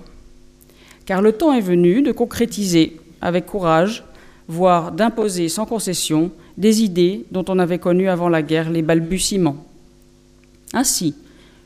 Car 1.04 1.22
le 1.22 1.32
temps 1.32 1.52
est 1.52 1.60
venu 1.60 2.02
de 2.02 2.12
concrétiser 2.12 2.96
avec 3.20 3.46
courage, 3.46 4.04
voire 4.48 4.92
d'imposer 4.92 5.48
sans 5.48 5.66
concession, 5.66 6.30
des 6.56 6.82
idées 6.82 7.26
dont 7.30 7.44
on 7.48 7.58
avait 7.58 7.78
connu 7.78 8.08
avant 8.08 8.28
la 8.28 8.42
guerre 8.42 8.70
les 8.70 8.82
balbutiements. 8.82 9.67
Ainsi, 10.72 11.14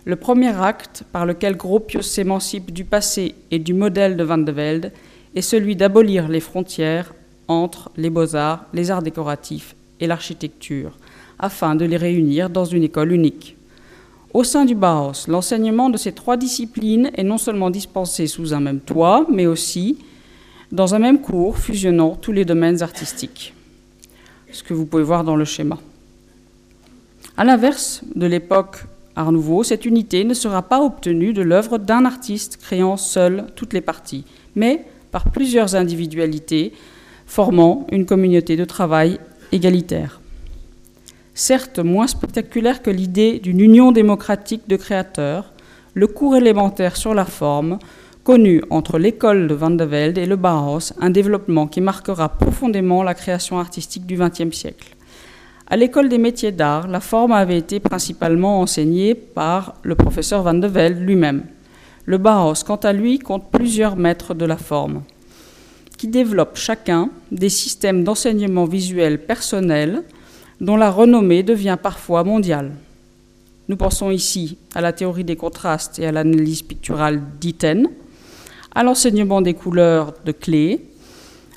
le 0.05 0.17
premier 0.17 0.55
acte 0.61 1.05
par 1.13 1.27
lequel 1.27 1.57
Gropius 1.57 2.07
s'émancipe 2.07 2.73
du 2.73 2.85
passé 2.85 3.35
et 3.51 3.59
du 3.59 3.75
modèle 3.75 4.17
de 4.17 4.25
Van 4.25 4.39
de 4.39 4.53
Velde 4.53 4.93
est 5.35 5.43
celui 5.43 5.77
d'abolir 5.77 6.29
les 6.29 6.41
frontières 6.41 7.15
entre 7.49 7.91
les 7.97 8.11
beaux-arts, 8.11 8.65
les 8.73 8.91
arts 8.91 9.03
décoratifs 9.03 9.75
et 10.01 10.07
l'architecture, 10.07 10.97
afin 11.39 11.75
de 11.75 11.85
les 11.85 11.97
réunir 11.97 12.51
dans 12.51 12.65
une 12.65 12.83
école 12.83 13.13
unique. 13.13 13.57
Au 14.35 14.45
sein 14.45 14.65
du 14.65 14.75
Bauhaus, 14.75 15.29
l'enseignement 15.29 15.91
de 15.91 15.99
ces 15.99 16.13
trois 16.13 16.37
disciplines 16.37 17.11
est 17.15 17.23
non 17.23 17.39
seulement 17.39 17.71
dispensé 17.71 18.27
sous 18.27 18.55
un 18.55 18.61
même 18.61 18.81
toit, 18.81 19.27
mais 19.31 19.47
aussi 19.47 19.99
dans 20.73 20.95
un 20.95 20.99
même 20.99 21.21
cours 21.21 21.59
fusionnant 21.59 22.17
tous 22.17 22.33
les 22.33 22.47
domaines 22.47 22.83
artistiques. 22.83 23.53
Ce 24.51 24.63
que 24.63 24.73
vous 24.75 24.87
pouvez 24.87 25.03
voir 25.03 25.23
dans 25.23 25.37
le 25.37 25.45
schéma. 25.45 25.79
À 27.37 27.45
l'inverse 27.45 28.03
de 28.15 28.27
l'époque 28.27 28.85
Art 29.15 29.33
Nouveau, 29.33 29.63
cette 29.63 29.85
unité 29.85 30.25
ne 30.25 30.35
sera 30.35 30.63
pas 30.63 30.83
obtenue 30.83 31.33
de 31.33 31.43
l'œuvre 31.43 31.79
d'un 31.79 32.05
artiste 32.05 32.57
créant 32.57 32.97
seul 32.97 33.47
toutes 33.57 33.73
les 33.73 33.81
parties, 33.81 34.25
mais 34.55 34.85
par 35.11 35.31
plusieurs 35.31 35.75
individualités 35.75 36.73
formant 37.27 37.87
une 37.93 38.07
communauté 38.07 38.57
de 38.57 38.65
travail 38.65 39.19
égalitaire. 39.53 40.21
Certes 41.35 41.79
moins 41.79 42.07
spectaculaire 42.07 42.83
que 42.83 42.91
l'idée 42.91 43.39
d'une 43.39 43.61
union 43.61 43.93
démocratique 43.93 44.69
de 44.69 44.77
créateurs, 44.77 45.53
le 45.95 46.07
cours 46.07 46.37
élémentaire 46.37 46.97
sur 46.97 47.15
la 47.15 47.25
forme, 47.25 47.79
connu 48.25 48.63
entre 48.71 48.99
l'école 48.99 49.49
de 49.49 49.55
Van 49.55 49.71
de 49.71 49.85
Velde 49.85 50.19
et 50.19 50.27
le 50.27 50.37
Bauhaus, 50.37 50.93
un 51.01 51.11
développement 51.11 51.67
qui 51.67 51.81
marquera 51.81 52.29
profondément 52.29 53.03
la 53.03 53.15
création 53.15 53.59
artistique 53.59 54.07
du 54.07 54.17
XXe 54.17 54.57
siècle. 54.57 54.95
À 55.69 55.77
l'école 55.77 56.09
des 56.09 56.19
métiers 56.19 56.53
d'art, 56.53 56.89
la 56.89 57.01
forme 57.01 57.33
avait 57.33 57.59
été 57.59 57.81
principalement 57.81 58.61
enseignée 58.61 59.15
par 59.15 59.75
le 59.83 59.95
professeur 59.95 60.43
Van 60.43 60.55
de 60.55 60.67
Velde 60.67 60.99
lui-même. 60.99 61.45
Le 62.05 62.19
Bauhaus, 62.19 62.65
quant 62.67 62.77
à 62.77 62.93
lui, 62.93 63.19
compte 63.19 63.51
plusieurs 63.51 63.97
maîtres 63.97 64.35
de 64.35 64.45
la 64.45 64.57
forme, 64.57 65.03
qui 65.97 66.09
développent 66.09 66.57
chacun 66.57 67.11
des 67.31 67.49
systèmes 67.49 68.03
d'enseignement 68.03 68.65
visuel 68.65 69.25
personnels 69.25 70.03
dont 70.61 70.77
la 70.77 70.91
renommée 70.91 71.43
devient 71.43 71.79
parfois 71.81 72.25
mondiale. 72.25 72.73
Nous 73.69 73.77
pensons 73.77 74.11
ici 74.11 74.59
à 74.75 74.81
la 74.81 74.93
théorie 74.93 75.25
des 75.25 75.37
contrastes 75.37 75.99
et 76.01 76.07
à 76.07 76.13
l'analyse 76.13 76.63
picturale 76.63 77.23
d'Iten, 77.41 77.89
à 78.75 78.83
l'enseignement 78.83 79.41
des 79.41 79.55
couleurs 79.55 80.13
de 80.25 80.33
Klee, 80.33 80.81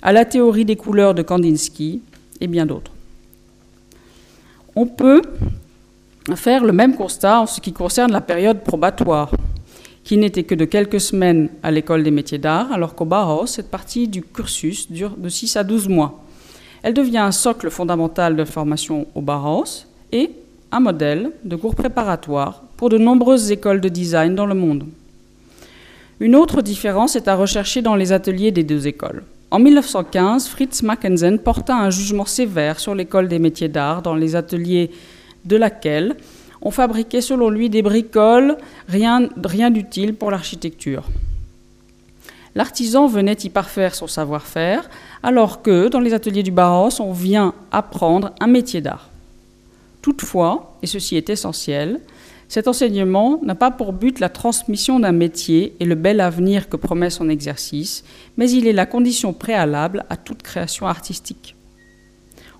à 0.01 0.11
la 0.11 0.25
théorie 0.25 0.65
des 0.65 0.75
couleurs 0.75 1.15
de 1.15 1.23
Kandinsky 1.23 2.01
et 2.39 2.47
bien 2.47 2.65
d'autres. 2.65 2.94
On 4.75 4.85
peut 4.85 5.21
faire 6.35 6.63
le 6.65 6.73
même 6.73 6.95
constat 6.95 7.41
en 7.41 7.45
ce 7.45 7.61
qui 7.61 7.71
concerne 7.71 8.11
la 8.11 8.21
période 8.21 8.61
probatoire 8.61 9.31
qui 10.03 10.17
n'était 10.17 10.43
que 10.43 10.53
de 10.55 10.65
quelques 10.65 11.01
semaines 11.01 11.49
à 11.63 11.71
l'école 11.71 12.03
des 12.03 12.11
métiers 12.11 12.37
d'art, 12.37 12.71
alors 12.71 12.93
qu'au 12.93 13.05
Bauhaus, 13.05 13.47
cette 13.47 13.71
partie 13.71 14.07
du 14.07 14.21
cursus 14.21 14.91
dure 14.91 15.15
de 15.17 15.29
6 15.29 15.57
à 15.57 15.63
12 15.63 15.89
mois. 15.89 16.23
Elle 16.83 16.93
devient 16.93 17.17
un 17.17 17.31
socle 17.31 17.71
fondamental 17.71 18.35
de 18.35 18.45
formation 18.45 19.07
au 19.15 19.21
Bauhaus 19.21 19.87
et 20.11 20.29
un 20.71 20.79
modèle 20.79 21.31
de 21.43 21.55
cours 21.55 21.73
préparatoire 21.73 22.61
pour 22.77 22.89
de 22.89 22.99
nombreuses 22.99 23.51
écoles 23.51 23.81
de 23.81 23.89
design 23.89 24.35
dans 24.35 24.45
le 24.45 24.53
monde. 24.53 24.85
Une 26.19 26.35
autre 26.35 26.61
différence 26.61 27.15
est 27.15 27.27
à 27.27 27.35
rechercher 27.35 27.81
dans 27.81 27.95
les 27.95 28.11
ateliers 28.11 28.51
des 28.51 28.63
deux 28.63 28.87
écoles. 28.87 29.23
En 29.51 29.59
1915, 29.59 30.47
Fritz 30.47 30.81
Mackensen 30.81 31.39
porta 31.39 31.75
un 31.75 31.89
jugement 31.89 32.25
sévère 32.25 32.79
sur 32.79 32.95
l'école 32.95 33.27
des 33.27 33.39
métiers 33.39 33.69
d'art 33.69 34.01
dans 34.01 34.15
les 34.15 34.35
ateliers 34.35 34.91
de 35.45 35.55
laquelle 35.55 36.15
on 36.61 36.71
fabriquait 36.71 37.21
selon 37.21 37.49
lui 37.49 37.69
des 37.69 37.83
bricoles, 37.83 38.57
rien, 38.87 39.29
d'utile 39.69 40.15
pour 40.15 40.31
l'architecture. 40.31 41.03
L'artisan 42.55 43.05
venait 43.05 43.37
y 43.43 43.49
parfaire 43.49 43.93
son 43.93 44.07
savoir-faire, 44.07 44.89
alors 45.21 45.61
que 45.61 45.89
dans 45.89 45.99
les 45.99 46.13
ateliers 46.13 46.41
du 46.41 46.51
Bauhaus, 46.51 46.99
on 46.99 47.11
vient 47.11 47.53
apprendre 47.71 48.31
un 48.39 48.47
métier 48.47 48.81
d'art. 48.81 49.09
Toutefois, 50.01 50.75
et 50.81 50.87
ceci 50.87 51.17
est 51.17 51.29
essentiel, 51.29 51.99
cet 52.47 52.67
enseignement 52.67 53.39
n'a 53.43 53.55
pas 53.55 53.71
pour 53.71 53.93
but 53.93 54.19
la 54.19 54.29
transmission 54.29 54.99
d'un 54.99 55.11
métier 55.11 55.75
et 55.79 55.85
le 55.85 55.95
bel 55.95 56.21
avenir 56.21 56.69
que 56.69 56.77
promet 56.77 57.09
son 57.09 57.29
exercice, 57.29 58.03
mais 58.37 58.49
il 58.49 58.67
est 58.67 58.73
la 58.73 58.85
condition 58.85 59.33
préalable 59.33 60.05
à 60.09 60.17
toute 60.17 60.43
création 60.43 60.87
artistique. 60.87 61.55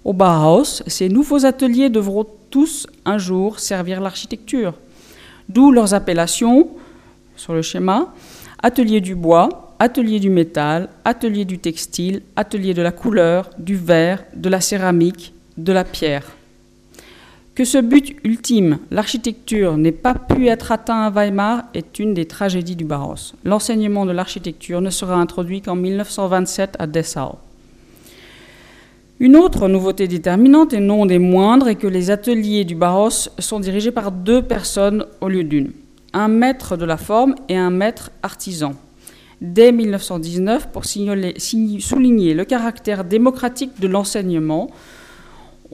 Au 0.04 0.14
Bauhaus, 0.14 0.84
ces 0.88 1.10
nouveaux 1.10 1.46
ateliers 1.46 1.90
devront 1.90 2.26
tous 2.50 2.88
un 3.06 3.18
jour 3.18 3.60
servir 3.60 4.02
l'architecture, 4.02 4.74
d'où 5.50 5.72
leurs 5.72 5.94
appellations 5.94 6.70
sur 7.36 7.54
le 7.54 7.62
schéma 7.62 8.14
atelier 8.66 9.00
du 9.00 9.14
bois, 9.14 9.76
atelier 9.78 10.20
du 10.20 10.32
métal, 10.32 10.90
atelier 11.04 11.46
du 11.46 11.60
textile, 11.60 12.24
atelier 12.36 12.74
de 12.74 12.82
la 12.82 12.92
couleur, 12.92 13.52
du 13.60 13.76
verre, 13.76 14.24
de 14.36 14.50
la 14.50 14.60
céramique, 14.60 15.34
de 15.58 15.72
la 15.72 15.84
pierre. 15.84 16.26
Que 17.56 17.64
ce 17.64 17.78
but 17.78 18.18
ultime, 18.26 18.80
l'architecture, 18.92 19.78
n'ait 19.78 19.94
pas 19.94 20.14
pu 20.14 20.50
être 20.50 20.74
atteint 20.74 21.04
à 21.04 21.10
Weimar 21.10 21.64
est 21.74 22.00
une 22.00 22.14
des 22.14 22.26
tragédies 22.26 22.76
du 22.76 22.84
Bauhaus. 22.84 23.34
L'enseignement 23.46 24.06
de 24.06 24.12
l'architecture 24.12 24.82
ne 24.82 24.90
sera 24.90 25.16
introduit 25.16 25.62
qu'en 25.62 25.76
1927 25.76 26.76
à 26.78 26.86
Dessau. 26.86 27.38
Une 29.22 29.38
autre 29.38 29.70
nouveauté 29.70 30.10
déterminante, 30.10 30.74
et 30.74 30.82
non 30.82 31.06
des 31.06 31.18
moindres, 31.18 31.70
est 31.70 31.76
que 31.76 31.88
les 31.88 32.12
ateliers 32.12 32.66
du 32.66 32.76
Bauhaus 32.76 33.30
sont 33.40 33.62
dirigés 33.62 33.92
par 33.92 34.12
deux 34.12 34.42
personnes 34.42 35.06
au 35.22 35.30
lieu 35.30 35.46
d'une, 35.46 35.72
un 36.12 36.28
maître 36.28 36.76
de 36.76 36.84
la 36.84 36.98
forme 36.98 37.36
et 37.48 37.56
un 37.56 37.70
maître 37.70 38.12
artisan. 38.22 38.74
Dès 39.40 39.72
1919, 39.72 40.74
pour 40.74 40.84
souligner 40.84 42.34
le 42.34 42.44
caractère 42.44 43.06
démocratique 43.06 43.80
de 43.80 43.88
l'enseignement, 43.88 44.70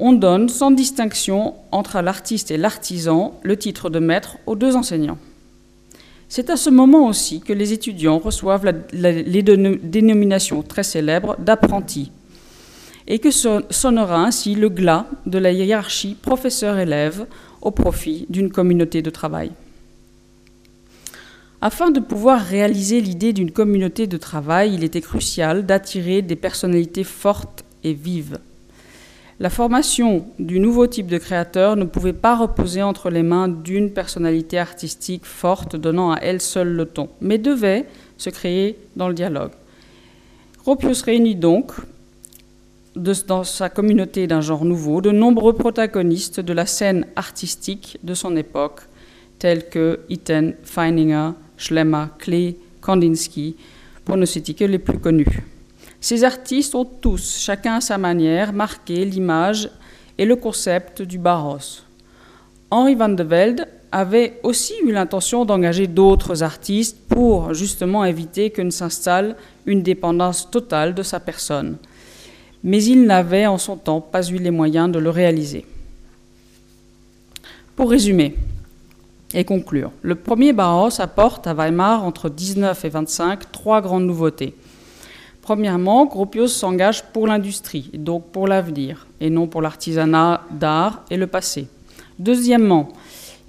on 0.02 0.14
donne 0.14 0.50
sans 0.50 0.72
distinction 0.72 1.54
entre 1.72 2.02
l'artiste 2.02 2.50
et 2.50 2.58
l'artisan 2.58 3.40
le 3.44 3.56
titre 3.56 3.92
de 3.92 4.00
maître 4.00 4.38
aux 4.48 4.56
deux 4.56 4.76
enseignants. 4.76 5.20
C'est 6.28 6.50
à 6.50 6.58
ce 6.58 6.72
moment 6.72 7.08
aussi 7.08 7.40
que 7.40 7.54
les 7.54 7.72
étudiants 7.72 8.18
reçoivent 8.18 8.66
les 8.94 9.44
dénominations 9.44 10.64
très 10.64 10.84
célèbres 10.84 11.36
d'apprenti 11.40 12.12
et 13.08 13.20
que 13.20 13.30
sonnera 13.30 14.26
ainsi 14.26 14.56
le 14.56 14.70
glas 14.70 15.06
de 15.28 15.38
la 15.38 15.52
hiérarchie 15.52 16.16
professeur-élève 16.20 17.28
au 17.62 17.70
profit 17.70 18.26
d'une 18.30 18.52
communauté 18.52 19.04
de 19.04 19.10
travail. 19.12 19.52
Afin 21.62 21.92
de 21.92 22.00
pouvoir 22.00 22.42
réaliser 22.42 23.02
l'idée 23.02 23.34
d'une 23.34 23.52
communauté 23.52 24.08
de 24.08 24.18
travail, 24.18 24.74
il 24.74 24.84
était 24.84 25.02
crucial 25.02 25.64
d'attirer 25.68 26.24
des 26.24 26.36
personnalités 26.36 27.04
fortes 27.04 27.64
et 27.84 27.94
vives. 27.94 28.40
La 29.42 29.50
formation 29.50 30.28
du 30.38 30.60
nouveau 30.60 30.86
type 30.86 31.08
de 31.08 31.18
créateur 31.18 31.76
ne 31.76 31.86
pouvait 31.86 32.14
pas 32.14 32.36
reposer 32.36 32.84
entre 32.84 33.10
les 33.10 33.24
mains 33.24 33.48
d'une 33.48 33.90
personnalité 33.90 34.60
artistique 34.60 35.26
forte 35.26 35.76
donnant 35.76 36.12
à 36.12 36.20
elle 36.22 36.40
seule 36.40 36.72
le 36.72 36.86
ton, 36.86 37.10
mais 37.22 37.40
devait 37.40 37.88
se 38.20 38.30
créer 38.30 38.78
dans 38.96 39.08
le 39.08 39.16
dialogue. 39.16 39.50
Gropius 40.60 41.02
réunit 41.02 41.34
donc 41.34 41.72
dans 42.96 43.44
sa 43.44 43.70
communauté 43.72 44.28
d'un 44.28 44.42
genre 44.42 44.64
nouveau 44.64 45.02
de 45.02 45.10
nombreux 45.10 45.54
protagonistes 45.54 46.40
de 46.40 46.54
la 46.54 46.68
scène 46.68 47.08
artistique 47.16 47.98
de 48.04 48.14
son 48.14 48.38
époque, 48.38 48.82
tels 49.40 49.70
que 49.70 50.02
Itten, 50.08 50.54
Feininger, 50.62 51.32
Schlemmer, 51.58 52.06
Klee, 52.20 52.58
Kandinsky, 52.80 53.56
pour 54.06 54.18
ne 54.18 54.26
citer 54.28 54.54
que 54.54 54.66
les 54.66 54.78
plus 54.78 55.00
connus. 55.00 55.42
Ces 56.02 56.26
artistes 56.26 56.76
ont 56.76 56.86
tous, 56.86 57.38
chacun 57.40 57.76
à 57.76 57.82
sa 57.82 57.98
manière, 57.98 58.52
marqué 58.52 59.06
l'image 59.06 59.70
et 60.18 60.26
le 60.26 60.36
concept 60.36 61.02
du 61.02 61.18
Bauhaus. 61.18 61.86
Henri 62.70 62.96
van 62.96 63.10
de 63.10 63.24
Velde 63.24 63.68
avait 63.94 64.40
aussi 64.44 64.74
eu 64.84 64.92
l'intention 64.92 65.46
d'engager 65.46 65.88
d'autres 65.88 66.44
artistes 66.44 66.98
pour 67.08 67.54
justement 67.54 68.04
éviter 68.04 68.50
que 68.50 68.62
ne 68.62 68.70
s'installe 68.70 69.36
une 69.66 69.84
dépendance 69.84 70.52
totale 70.52 70.94
de 70.94 71.04
sa 71.04 71.22
personne 71.22 71.78
mais 72.64 72.84
il 72.84 73.06
n'avait 73.06 73.48
en 73.48 73.58
son 73.58 73.78
temps 73.78 74.02
pas 74.02 74.28
eu 74.28 74.38
les 74.38 74.52
moyens 74.52 74.92
de 74.92 75.00
le 75.00 75.10
réaliser. 75.10 75.66
Pour 77.76 77.90
résumer 77.90 78.36
et 79.34 79.46
conclure, 79.46 79.92
le 80.02 80.16
premier 80.16 80.54
Bauhaus 80.54 81.00
apporte 81.00 81.48
à 81.48 81.54
Weimar 81.54 82.04
entre 82.04 82.30
19 82.30 82.86
et 82.86 82.90
25 82.90 83.52
trois 83.52 83.82
grandes 83.82 84.06
nouveautés. 84.06 84.54
Premièrement, 85.52 86.06
Gropius 86.06 86.54
s'engage 86.54 87.04
pour 87.12 87.28
l'industrie, 87.28 87.90
donc 87.94 88.24
pour 88.32 88.48
l'avenir, 88.48 89.06
et 89.20 89.30
non 89.30 89.48
pour 89.48 89.62
l'artisanat 89.62 90.46
d'art 90.50 91.04
et 91.12 91.18
le 91.18 91.28
passé. 91.28 91.68
Deuxièmement, 92.18 92.88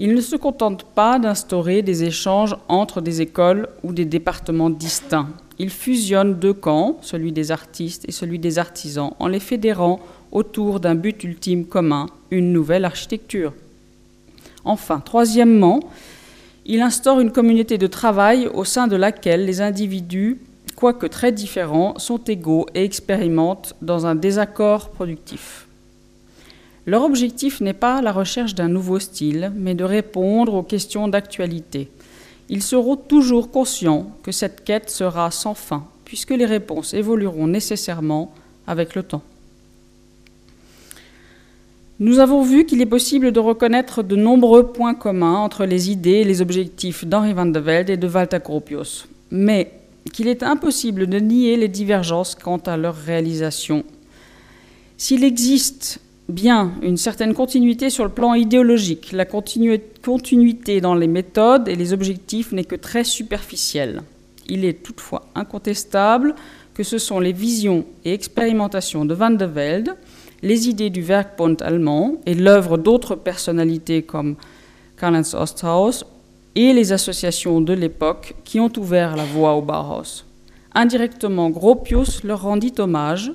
il 0.01 0.13
ne 0.13 0.21
se 0.21 0.35
contente 0.35 0.83
pas 0.83 1.21
d'instaurer 1.21 1.81
des 1.81 2.03
échanges 2.03 2.57
entre 2.67 3.01
des 3.01 3.21
écoles 3.21 3.69
ou 3.85 3.93
des 3.93 4.05
départements 4.05 4.69
distincts. 4.69 5.29
Il 5.61 5.71
fusionne 5.71 6.41
deux 6.41 6.55
camps, 6.55 6.97
celui 7.03 7.31
des 7.31 7.53
artistes 7.53 8.05
et 8.09 8.11
celui 8.11 8.41
des 8.41 8.59
artisans, 8.59 9.13
en 9.21 9.29
les 9.29 9.39
fédérant 9.39 10.01
autour 10.33 10.81
d'un 10.81 10.97
but 10.97 11.23
ultime 11.23 11.67
commun, 11.67 12.07
une 12.33 12.53
nouvelle 12.53 12.85
architecture. 12.85 13.53
Enfin, 14.65 14.99
troisièmement, 14.99 15.79
il 16.67 16.81
instaure 16.81 17.21
une 17.21 17.31
communauté 17.31 17.79
de 17.79 17.87
travail 17.87 18.49
au 18.53 18.65
sein 18.65 18.89
de 18.89 18.97
laquelle 18.97 19.45
les 19.45 19.61
individus 19.61 20.41
quoique 20.77 21.07
très 21.07 21.33
différents, 21.33 21.99
sont 21.99 22.19
égaux 22.25 22.67
et 22.75 22.85
expérimentent 22.85 23.75
dans 23.83 24.07
un 24.07 24.15
désaccord 24.15 24.91
productif. 24.91 25.67
Leur 26.87 27.05
objectif 27.05 27.61
n'est 27.61 27.73
pas 27.73 28.03
la 28.03 28.13
recherche 28.13 28.55
d'un 28.55 28.69
nouveau 28.69 28.99
style, 28.99 29.53
mais 29.55 29.75
de 29.75 29.85
répondre 29.85 30.55
aux 30.55 30.63
questions 30.63 31.07
d'actualité. 31.07 31.89
Ils 32.49 32.63
seront 32.63 32.97
toujours 32.97 33.51
conscients 33.51 34.11
que 34.23 34.33
cette 34.33 34.65
quête 34.65 34.91
sera 34.91 35.31
sans 35.31 35.55
fin, 35.55 35.85
puisque 36.05 36.31
les 36.31 36.47
réponses 36.47 36.93
évolueront 36.93 37.47
nécessairement 37.47 38.33
avec 38.67 38.95
le 38.95 39.05
temps. 39.05 39.23
Nous 42.01 42.19
avons 42.19 42.43
vu 42.43 42.67
qu'il 42.67 42.81
est 42.81 42.87
possible 42.87 43.31
de 43.31 43.39
reconnaître 43.39 44.03
de 44.03 44.17
nombreux 44.17 44.73
points 44.73 44.95
communs 44.95 45.37
entre 45.37 45.65
les 45.67 45.91
idées 45.91 46.23
et 46.23 46.25
les 46.25 46.43
objectifs 46.43 47.05
d'Henri 47.05 47.33
van 47.33 47.47
de 47.47 47.61
Velde 47.61 47.91
et 47.91 47.97
de 47.97 48.09
Walter 48.09 48.39
Gropius, 48.43 49.07
mais 49.31 49.71
qu'il 50.13 50.29
est 50.29 50.43
impossible 50.43 51.07
de 51.07 51.19
nier 51.19 51.57
les 51.57 51.69
divergences 51.69 52.35
quant 52.35 52.59
à 52.59 52.77
leur 52.77 52.97
réalisation. 52.97 53.85
S'il 54.97 55.25
existe 55.25 56.01
bien 56.29 56.73
une 56.83 56.97
certaine 56.97 57.35
continuité 57.35 57.91
sur 57.91 58.05
le 58.05 58.11
plan 58.11 58.35
idéologique, 58.35 59.13
la 59.13 59.25
continuité 59.25 60.81
dans 60.81 60.95
les 60.95 61.09
méthodes 61.09 61.69
et 61.69 61.77
les 61.77 61.93
objectifs 61.93 62.53
n'est 62.53 62.65
que 62.65 62.77
très 62.77 63.05
superficielle. 63.05 64.03
Il 64.49 64.65
est 64.65 64.83
toutefois 64.83 65.29
incontestable 65.35 66.35
que 66.75 66.83
ce 66.83 66.99
sont 66.99 67.21
les 67.21 67.33
visions 67.33 67.85
et 68.05 68.13
expérimentations 68.13 69.05
de 69.05 69.15
Van 69.15 69.31
de 69.31 69.45
Velde 69.45 69.95
les 70.43 70.69
idées 70.69 70.91
du 70.91 71.03
Werkbund 71.03 71.63
allemand 71.63 72.17
et 72.27 72.35
l'œuvre 72.35 72.77
d'autres 72.77 73.15
personnalités 73.15 74.03
comme 74.03 74.37
Karl-Heinz 74.99 75.35
Osthaus 75.35 76.05
et 76.55 76.73
les 76.73 76.93
associations 76.93 77.61
de 77.61 77.73
l'époque 77.73 78.35
qui 78.45 78.61
ont 78.61 78.73
ouvert 78.77 79.17
la 79.17 79.25
voie 79.25 79.55
au 79.55 79.63
Bauhaus. 79.63 80.25
Indirectement, 80.75 81.51
Gropius 81.51 82.25
leur 82.25 82.43
rendit 82.43 82.75
hommage 82.79 83.33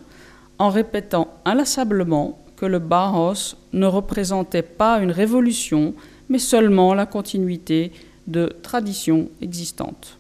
en 0.60 0.70
répétant 0.70 1.28
inlassablement 1.46 2.40
que 2.56 2.66
le 2.66 2.80
Bauhaus 2.80 3.56
ne 3.74 3.86
représentait 3.86 4.64
pas 4.64 5.00
une 5.00 5.12
révolution, 5.12 5.94
mais 6.30 6.40
seulement 6.40 6.94
la 6.94 7.06
continuité 7.06 7.92
de 8.26 8.52
traditions 8.62 9.30
existantes. 9.42 10.18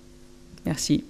Merci. 0.65 1.03